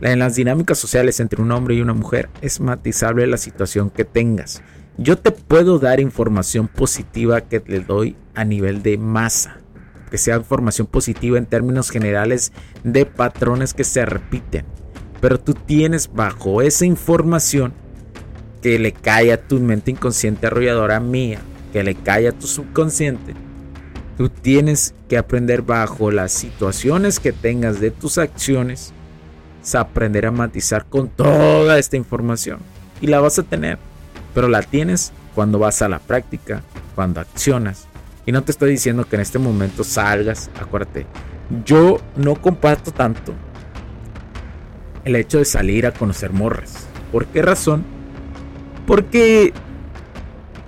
En 0.00 0.18
las 0.18 0.36
dinámicas 0.36 0.78
sociales 0.78 1.20
entre 1.20 1.42
un 1.42 1.50
hombre 1.52 1.74
y 1.74 1.80
una 1.80 1.94
mujer 1.94 2.28
es 2.40 2.60
matizable 2.60 3.26
la 3.26 3.36
situación 3.36 3.90
que 3.90 4.04
tengas. 4.04 4.62
Yo 4.96 5.18
te 5.18 5.30
puedo 5.30 5.78
dar 5.78 6.00
información 6.00 6.68
positiva 6.68 7.40
que 7.40 7.62
le 7.66 7.80
doy 7.80 8.16
a 8.34 8.44
nivel 8.44 8.82
de 8.82 8.98
masa, 8.98 9.58
que 10.10 10.18
sea 10.18 10.36
información 10.36 10.86
positiva 10.86 11.38
en 11.38 11.46
términos 11.46 11.90
generales 11.90 12.52
de 12.84 13.06
patrones 13.06 13.74
que 13.74 13.84
se 13.84 14.04
repiten 14.06 14.64
pero 15.20 15.38
tú 15.38 15.54
tienes 15.54 16.12
bajo 16.12 16.62
esa 16.62 16.84
información 16.84 17.72
que 18.62 18.78
le 18.78 18.92
cae 18.92 19.32
a 19.32 19.40
tu 19.40 19.58
mente 19.60 19.90
inconsciente 19.90 20.46
arrolladora 20.46 21.00
mía, 21.00 21.40
que 21.72 21.82
le 21.82 21.94
cae 21.94 22.28
a 22.28 22.32
tu 22.32 22.46
subconsciente. 22.46 23.34
Tú 24.16 24.28
tienes 24.28 24.94
que 25.08 25.16
aprender 25.16 25.62
bajo 25.62 26.10
las 26.10 26.32
situaciones 26.32 27.20
que 27.20 27.32
tengas 27.32 27.80
de 27.80 27.90
tus 27.90 28.18
acciones, 28.18 28.92
a 29.74 29.80
aprender 29.80 30.26
a 30.26 30.30
matizar 30.30 30.86
con 30.86 31.08
toda 31.08 31.78
esta 31.78 31.96
información. 31.96 32.60
Y 33.00 33.06
la 33.06 33.20
vas 33.20 33.38
a 33.38 33.42
tener, 33.42 33.78
pero 34.34 34.48
la 34.48 34.62
tienes 34.62 35.12
cuando 35.34 35.58
vas 35.58 35.82
a 35.82 35.88
la 35.88 35.98
práctica, 35.98 36.62
cuando 36.94 37.20
accionas. 37.20 37.86
Y 38.26 38.32
no 38.32 38.42
te 38.42 38.52
estoy 38.52 38.70
diciendo 38.70 39.04
que 39.04 39.16
en 39.16 39.22
este 39.22 39.38
momento 39.38 39.84
salgas, 39.84 40.50
acuérdate, 40.60 41.06
yo 41.64 41.98
no 42.16 42.34
comparto 42.34 42.92
tanto 42.92 43.34
el 45.04 45.16
hecho 45.16 45.38
de 45.38 45.44
salir 45.44 45.86
a 45.86 45.92
conocer 45.92 46.32
morras. 46.32 46.86
¿Por 47.12 47.26
qué 47.26 47.42
razón? 47.42 47.84
Porque 48.86 49.52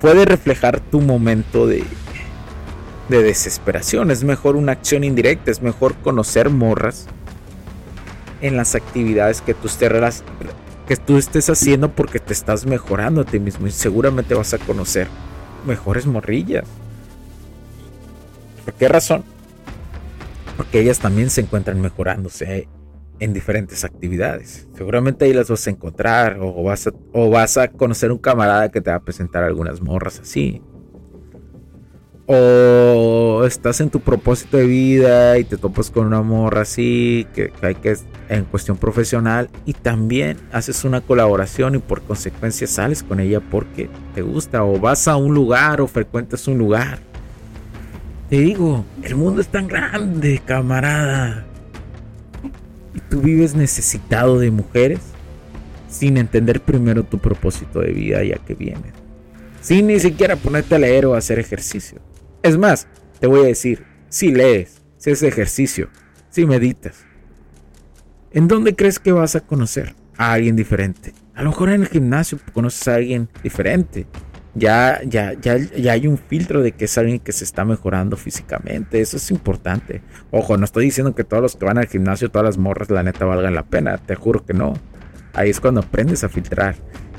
puede 0.00 0.24
reflejar 0.24 0.80
tu 0.80 1.00
momento 1.00 1.66
de, 1.66 1.84
de 3.08 3.22
desesperación. 3.22 4.10
Es 4.10 4.24
mejor 4.24 4.56
una 4.56 4.72
acción 4.72 5.04
indirecta, 5.04 5.50
es 5.50 5.62
mejor 5.62 5.94
conocer 5.96 6.48
morras 6.48 7.06
en 8.40 8.56
las 8.56 8.74
actividades 8.74 9.42
que 9.42 9.54
tú 9.54 9.66
estés, 9.66 10.24
que 10.86 10.96
tú 10.96 11.18
estés 11.18 11.50
haciendo 11.50 11.90
porque 11.90 12.18
te 12.18 12.32
estás 12.32 12.66
mejorando 12.66 13.22
a 13.22 13.24
ti 13.24 13.38
mismo 13.38 13.66
y 13.66 13.70
seguramente 13.70 14.34
vas 14.34 14.54
a 14.54 14.58
conocer 14.58 15.08
mejores 15.66 16.06
morrillas. 16.06 16.64
¿Por 18.64 18.74
qué 18.74 18.88
razón? 18.88 19.24
Porque 20.56 20.80
ellas 20.80 20.98
también 20.98 21.30
se 21.30 21.40
encuentran 21.40 21.80
mejorándose 21.80 22.68
en 23.18 23.32
diferentes 23.32 23.84
actividades. 23.84 24.66
Seguramente 24.74 25.26
ahí 25.26 25.32
las 25.32 25.48
vas 25.48 25.66
a 25.66 25.70
encontrar 25.70 26.38
o 26.40 26.62
vas 26.62 26.86
a, 26.86 26.92
o 27.12 27.30
vas 27.30 27.56
a 27.56 27.68
conocer 27.68 28.10
un 28.10 28.18
camarada 28.18 28.70
que 28.70 28.80
te 28.80 28.90
va 28.90 28.96
a 28.96 29.02
presentar 29.02 29.44
algunas 29.44 29.80
morras 29.80 30.20
así. 30.20 30.62
O 32.32 33.42
estás 33.44 33.80
en 33.80 33.90
tu 33.90 33.98
propósito 33.98 34.56
de 34.56 34.64
vida 34.64 35.36
y 35.36 35.42
te 35.42 35.56
topas 35.56 35.90
con 35.90 36.06
una 36.06 36.22
morra 36.22 36.60
así, 36.60 37.26
que, 37.34 37.52
hay 37.60 37.74
que 37.74 37.96
en 38.28 38.44
cuestión 38.44 38.76
profesional, 38.76 39.50
y 39.66 39.72
también 39.72 40.36
haces 40.52 40.84
una 40.84 41.00
colaboración 41.00 41.74
y 41.74 41.78
por 41.78 42.02
consecuencia 42.02 42.68
sales 42.68 43.02
con 43.02 43.18
ella 43.18 43.40
porque 43.40 43.90
te 44.14 44.22
gusta, 44.22 44.62
o 44.62 44.78
vas 44.78 45.08
a 45.08 45.16
un 45.16 45.34
lugar 45.34 45.80
o 45.80 45.88
frecuentas 45.88 46.46
un 46.46 46.56
lugar. 46.56 47.00
Te 48.28 48.38
digo, 48.38 48.84
el 49.02 49.16
mundo 49.16 49.40
es 49.40 49.48
tan 49.48 49.66
grande, 49.66 50.40
camarada 50.46 51.46
y 52.94 53.00
tú 53.00 53.20
vives 53.20 53.56
necesitado 53.56 54.38
de 54.38 54.52
mujeres 54.52 55.00
sin 55.88 56.16
entender 56.16 56.60
primero 56.60 57.02
tu 57.02 57.18
propósito 57.18 57.80
de 57.80 57.90
vida 57.92 58.22
ya 58.22 58.36
que 58.36 58.54
vienes. 58.54 58.92
Sin 59.60 59.88
ni 59.88 59.98
siquiera 59.98 60.36
ponerte 60.36 60.76
a 60.76 60.78
leer 60.78 61.06
o 61.06 61.14
hacer 61.14 61.40
ejercicio. 61.40 62.00
Es 62.42 62.56
más, 62.56 62.86
te 63.20 63.26
voy 63.26 63.40
a 63.40 63.48
decir, 63.48 63.84
si 64.08 64.32
lees, 64.32 64.80
si 64.96 65.10
haces 65.10 65.28
ejercicio, 65.28 65.88
si 66.30 66.46
meditas, 66.46 67.04
¿en 68.32 68.48
dónde 68.48 68.74
crees 68.74 68.98
que 68.98 69.12
vas 69.12 69.36
a 69.36 69.40
conocer 69.40 69.94
a 70.16 70.32
alguien 70.32 70.56
diferente? 70.56 71.12
A 71.34 71.42
lo 71.42 71.50
mejor 71.50 71.70
en 71.70 71.82
el 71.82 71.88
gimnasio 71.88 72.38
conoces 72.52 72.88
a 72.88 72.96
alguien 72.96 73.28
diferente 73.42 74.06
ya, 74.54 75.00
ya, 75.04 75.34
ya, 75.34 75.56
ya 75.56 75.92
hay 75.92 76.06
un 76.06 76.18
filtro 76.18 76.62
de 76.62 76.72
que 76.72 76.86
es 76.86 76.98
alguien 76.98 77.20
que 77.20 77.32
se 77.32 77.44
está 77.44 77.64
mejorando 77.64 78.16
físicamente. 78.16 79.00
Eso 79.00 79.16
es 79.16 79.30
importante. 79.30 80.02
Ojo, 80.30 80.56
no 80.56 80.64
estoy 80.64 80.86
diciendo 80.86 81.14
que 81.14 81.24
todos 81.24 81.42
los 81.42 81.56
que 81.56 81.64
van 81.64 81.78
al 81.78 81.86
gimnasio, 81.86 82.30
todas 82.30 82.46
las 82.46 82.58
morras, 82.58 82.90
la 82.90 83.02
neta, 83.02 83.24
valgan 83.24 83.54
la 83.54 83.64
pena. 83.64 83.98
Te 83.98 84.14
juro 84.14 84.44
que 84.44 84.54
no. 84.54 84.74
Ahí 85.34 85.50
es 85.50 85.60
cuando 85.60 85.80
aprendes 85.80 86.24
a 86.24 86.28
filtrar 86.28 86.74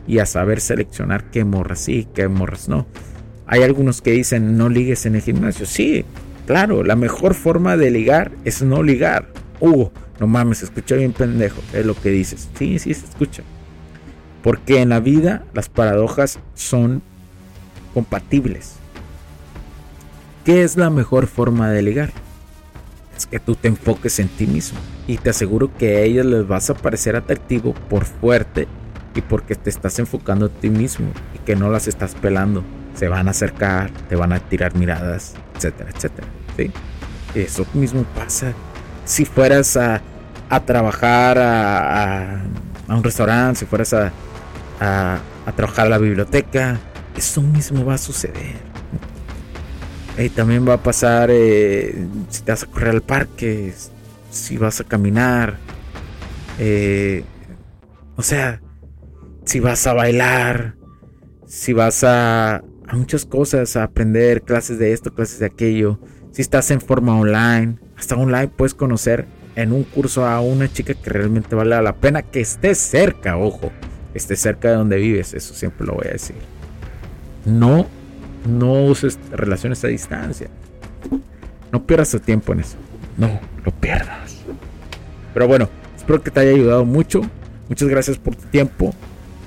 y 0.07 0.19
a 0.19 0.25
saber 0.25 0.59
seleccionar 0.59 1.29
qué 1.31 1.45
morras 1.45 1.79
sí, 1.79 2.07
qué 2.13 2.27
morras 2.27 2.67
no. 2.67 2.85
Hay 3.51 3.63
algunos 3.63 4.01
que 4.01 4.11
dicen 4.11 4.57
no 4.57 4.69
ligues 4.69 5.05
en 5.05 5.15
el 5.15 5.21
gimnasio. 5.21 5.65
Sí, 5.65 6.05
claro, 6.47 6.85
la 6.85 6.95
mejor 6.95 7.33
forma 7.33 7.75
de 7.75 7.91
ligar 7.91 8.31
es 8.45 8.61
no 8.61 8.81
ligar. 8.81 9.27
Hugo, 9.59 9.91
no 10.21 10.27
mames, 10.27 10.63
escucha 10.63 10.95
bien 10.95 11.11
pendejo, 11.11 11.61
es 11.73 11.85
lo 11.85 11.93
que 11.93 12.11
dices. 12.11 12.47
Sí, 12.57 12.79
sí, 12.79 12.93
se 12.93 13.05
escucha. 13.05 13.43
Porque 14.41 14.79
en 14.79 14.87
la 14.87 15.01
vida 15.01 15.43
las 15.53 15.67
paradojas 15.67 16.39
son 16.53 17.01
compatibles. 17.93 18.75
¿Qué 20.45 20.63
es 20.63 20.77
la 20.77 20.89
mejor 20.89 21.27
forma 21.27 21.69
de 21.71 21.81
ligar? 21.81 22.13
Es 23.17 23.25
que 23.25 23.41
tú 23.41 23.55
te 23.55 23.67
enfoques 23.67 24.17
en 24.19 24.29
ti 24.29 24.47
mismo 24.47 24.79
y 25.07 25.17
te 25.17 25.31
aseguro 25.31 25.75
que 25.77 25.97
a 25.97 26.01
ellos 26.03 26.25
les 26.25 26.47
vas 26.47 26.69
a 26.69 26.73
parecer 26.73 27.17
atractivo 27.17 27.73
por 27.89 28.05
fuerte 28.05 28.69
y 29.13 29.19
porque 29.19 29.55
te 29.55 29.69
estás 29.69 29.99
enfocando 29.99 30.45
en 30.45 30.53
ti 30.53 30.69
mismo 30.69 31.11
y 31.35 31.39
que 31.39 31.57
no 31.57 31.69
las 31.69 31.89
estás 31.89 32.15
pelando. 32.15 32.63
Se 32.95 33.07
van 33.07 33.27
a 33.27 33.31
acercar, 33.31 33.89
te 34.09 34.15
van 34.15 34.33
a 34.33 34.39
tirar 34.39 34.75
miradas, 34.75 35.33
etcétera, 35.55 35.89
etcétera. 35.95 36.27
¿sí? 36.57 36.71
Eso 37.33 37.65
mismo 37.73 38.03
pasa 38.15 38.53
si 39.05 39.25
fueras 39.25 39.75
a, 39.77 40.01
a 40.49 40.59
trabajar, 40.65 41.37
a, 41.37 42.41
a 42.87 42.95
un 42.95 43.03
restaurante, 43.03 43.59
si 43.59 43.65
fueras 43.65 43.93
a, 43.93 44.11
a, 44.79 45.19
trabajar 45.55 45.87
a 45.87 45.89
la 45.89 45.97
biblioteca, 45.97 46.79
eso 47.15 47.41
mismo 47.41 47.85
va 47.85 47.95
a 47.95 47.97
suceder. 47.97 48.71
Y 50.17 50.29
también 50.29 50.67
va 50.67 50.73
a 50.73 50.83
pasar 50.83 51.29
eh, 51.31 52.05
si 52.29 52.41
te 52.43 52.51
vas 52.51 52.63
a 52.63 52.65
correr 52.67 52.89
al 52.89 53.01
parque, 53.01 53.73
si 54.29 54.57
vas 54.57 54.79
a 54.79 54.83
caminar, 54.83 55.57
eh, 56.59 57.23
o 58.15 58.21
sea, 58.21 58.61
si 59.45 59.59
vas 59.59 59.85
a 59.87 59.93
bailar, 59.93 60.75
si 61.47 61.73
vas 61.73 62.03
a, 62.03 62.61
muchas 62.95 63.25
cosas, 63.25 63.75
a 63.75 63.83
aprender 63.83 64.41
clases 64.43 64.79
de 64.79 64.93
esto, 64.93 65.13
clases 65.13 65.39
de 65.39 65.45
aquello, 65.47 65.99
si 66.31 66.41
estás 66.41 66.71
en 66.71 66.81
forma 66.81 67.17
online, 67.17 67.77
hasta 67.97 68.15
online 68.15 68.47
puedes 68.47 68.73
conocer 68.73 69.25
en 69.55 69.73
un 69.73 69.83
curso 69.83 70.25
a 70.25 70.39
una 70.41 70.71
chica 70.71 70.93
que 70.93 71.09
realmente 71.09 71.55
vale 71.55 71.81
la 71.81 71.95
pena 71.95 72.21
que 72.21 72.39
esté 72.39 72.73
cerca, 72.75 73.37
ojo, 73.37 73.71
esté 74.13 74.35
cerca 74.35 74.69
de 74.69 74.75
donde 74.75 74.97
vives, 74.97 75.33
eso 75.33 75.53
siempre 75.53 75.85
lo 75.85 75.95
voy 75.95 76.07
a 76.07 76.11
decir. 76.11 76.37
No, 77.45 77.87
no 78.47 78.85
uses 78.85 79.19
relaciones 79.31 79.83
a 79.83 79.87
distancia. 79.87 80.49
No 81.71 81.85
pierdas 81.85 82.11
tu 82.11 82.19
tiempo 82.19 82.53
en 82.53 82.61
eso. 82.61 82.77
No 83.17 83.39
lo 83.63 83.71
pierdas. 83.71 84.37
Pero 85.33 85.47
bueno, 85.47 85.69
espero 85.95 86.21
que 86.21 86.31
te 86.31 86.39
haya 86.39 86.51
ayudado 86.51 86.85
mucho. 86.85 87.21
Muchas 87.69 87.87
gracias 87.87 88.17
por 88.17 88.35
tu 88.35 88.45
tiempo. 88.47 88.93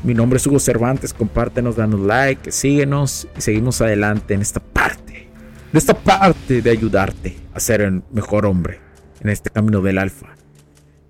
Mi 0.05 0.13
nombre 0.13 0.37
es 0.37 0.47
Hugo 0.47 0.61
Cervantes. 0.61 1.15
Compártenos, 1.15 1.77
danos 1.77 2.01
like, 2.01 2.53
síguenos 2.53 3.27
y 3.39 3.41
seguimos 3.41 3.81
adelante 3.81 4.35
en 4.35 4.43
esta 4.43 4.61
parte. 4.61 5.29
En 5.73 5.79
esta 5.79 5.95
parte 5.95 6.61
de 6.61 6.71
ayudarte 6.71 7.39
a 7.55 7.59
ser 7.59 7.81
el 7.81 8.03
mejor 8.13 8.45
hombre 8.45 8.81
en 9.23 9.31
este 9.31 9.49
camino 9.49 9.81
del 9.81 9.97
alfa. 9.97 10.37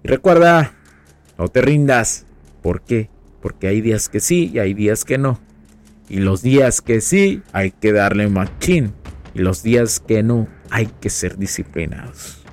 Y 0.05 0.09
recuerda, 0.09 0.75
no 1.37 1.49
te 1.49 1.61
rindas. 1.61 2.25
¿Por 2.63 2.83
qué? 2.83 3.11
Porque 3.43 3.67
hay 3.67 3.81
días 3.81 4.09
que 4.09 4.21
sí 4.21 4.53
y 4.55 4.61
hay 4.61 4.75
días 4.75 5.05
que 5.05 5.19
no. 5.19 5.41
Y 6.09 6.19
los 6.19 6.41
días 6.41 6.81
que 6.81 7.01
sí 7.01 7.43
hay 7.53 7.73
que 7.73 7.93
darle 7.93 8.29
machín. 8.29 8.93
Y 9.35 9.41
los 9.41 9.65
días 9.65 9.99
que 9.99 10.23
no 10.23 10.47
hay 10.71 10.87
que 10.87 11.11
ser 11.11 11.37
disciplinados. 11.37 12.45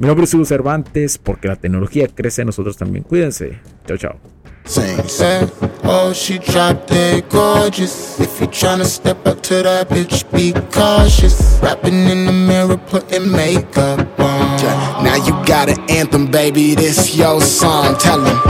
Mi 0.00 0.08
nombre 0.08 0.24
es 0.24 0.34
Hugo 0.34 0.44
Cervantes 0.44 1.16
porque 1.16 1.46
la 1.46 1.54
tecnología 1.54 2.08
crece, 2.08 2.44
nosotros 2.44 2.76
también. 2.76 3.04
Cuídense. 3.04 3.60
Chao, 3.86 3.96
chao. 3.96 4.33
Same, 4.66 5.06
same. 5.08 5.50
Oh, 5.84 6.14
she 6.14 6.38
dropped 6.38 6.86
dead 6.86 7.28
gorgeous. 7.28 8.18
If 8.18 8.40
you 8.40 8.46
tryna 8.46 8.86
step 8.86 9.26
up 9.26 9.42
to 9.42 9.62
that 9.62 9.90
bitch, 9.90 10.24
be 10.32 10.52
cautious. 10.72 11.60
Rapping 11.62 12.08
in 12.08 12.24
the 12.24 12.32
mirror, 12.32 12.78
putting 12.78 13.30
makeup 13.30 14.00
on. 14.18 15.04
Now 15.04 15.16
you 15.16 15.32
got 15.44 15.68
an 15.68 15.78
anthem, 15.90 16.30
baby. 16.30 16.74
This 16.74 17.14
your 17.14 17.42
song. 17.42 17.98
Tell 17.98 18.24
him. 18.24 18.40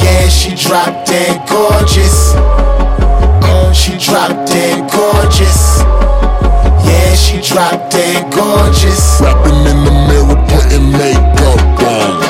Yeah, 0.00 0.28
she 0.28 0.54
dropped 0.54 1.08
dead 1.08 1.48
gorgeous. 1.48 2.32
Oh, 3.42 3.72
she 3.74 3.98
dropped 3.98 4.48
dead 4.48 4.88
gorgeous. 4.92 5.80
Yeah, 6.86 7.14
she 7.16 7.40
dropped 7.42 7.90
dead 7.90 8.32
gorgeous. 8.32 9.20
Rapping 9.20 9.66
in 9.66 9.84
the 9.84 9.94
mirror, 10.06 10.38
putting 10.46 10.92
makeup 10.92 11.82
on. 11.82 12.29